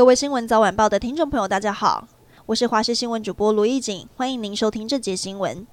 [0.00, 2.08] 各位新闻早晚报的听众朋友，大家好，
[2.46, 5.66] 我是华视新闻主播卢艺锦，欢迎您收听这节新闻。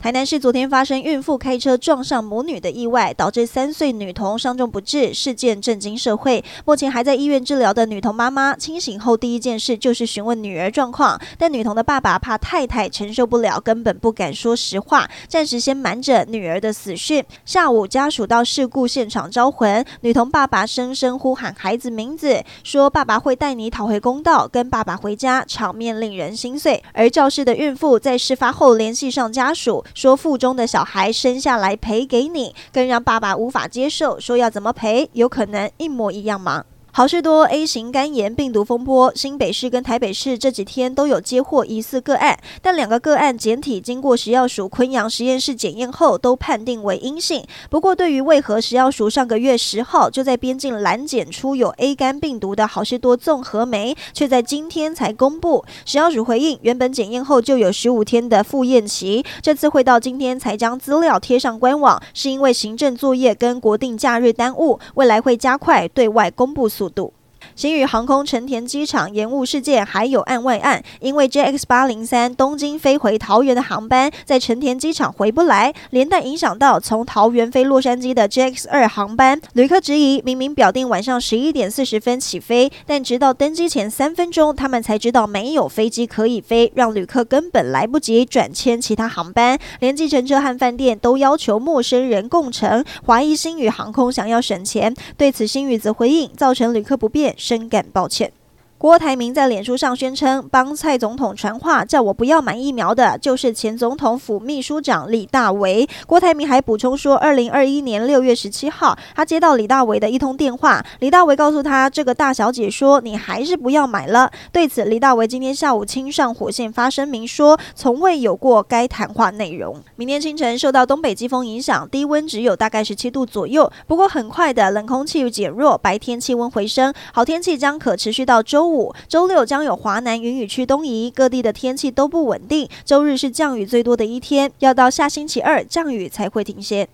[0.00, 6.42] 台南市昨天发生孕妇开车撞上母女的意外，导致三岁女童伤重不治，事件震惊社会。
[6.64, 17.24] 目前还在医院治疗的女童妈妈清醒后，第一件事就是询问女儿状况，但女童的爸爸怕太太承受不了，根本不敢说实话，暂时先瞒着女儿的死讯。
[17.44, 26.80] 下午家属到事故现场招魂，女童爸爸声声呼喊孩子名字，说爸爸会带你讨回公道，跟爸爸回家，场面令人心碎。
[26.92, 29.84] 而肇事的孕妇在事发后联系上家属。
[29.94, 34.18] 说腹中的小孩生下来赔给你，更让爸爸无法接受。
[34.20, 35.08] 说要怎么赔？
[35.12, 36.64] 有可能一模一样吗？
[36.98, 47.44] 好市多 A 型肝炎病毒风波，新北市跟台北市这几天都有接获疑似个案，但两个个案检体经过食药署昆阳实验室检验后，都判定为阴性。
[47.70, 67.17] 不过，对于为何食药署上个月十号就在边境拦检出有 A 肝病毒的好市多综合酶，却在今天才公布，食药署回应，原本检验后就有十五天的复验期，这次会到今天才将资料贴上官网，是因为行政作业跟国定假日耽误，未来会加快对外公布速度。
[67.58, 79.40] 新宇航空成田机场延误事件还有案外案，因为 JX 八零三东京飞回桃园的航班在成田机场回不来，连带影响到从桃园飞洛杉矶的 JX 二航班。
[79.54, 89.58] 旅客质疑，明明表定晚上十一点四十分起飞，但直到登机前三分钟，他们才知道没有飞机可以飞，让旅客根本来不及转签其他航班。
[89.80, 94.94] 连计程车和饭店都要求陌生人共乘，怀疑新宇航空想要省钱。
[95.16, 97.34] 对此，新宇则回应，造成旅客不便。
[97.48, 98.30] 深感抱歉。
[98.78, 105.88] 郭台铭在脸书上宣称，帮蔡总统传话，叫我不要买疫苗的，就是前总统府秘书长李大为。
[106.06, 114.30] 郭台铭还补充说，二零二一年六月十七号，他接到李大为的一通电话，李大为告诉他，这个大小姐说，你还是不要买了。
[114.52, 119.82] 对此，李大为今天下午亲上火线发声明说，从未有过该谈话内容。
[119.96, 136.88] 明天清晨受到东北季风影响，低温只有大概十七度左右，不过很快的冷空气减弱，白天气温回升，好天气将可持续到周五周六将有华南云雨区东移各地的天气都不稳定周日是降雨最多的一天要到下星期二降雨才会停歇。